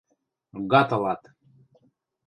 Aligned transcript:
Гад 0.69 0.89
ылат!.. 0.95 1.21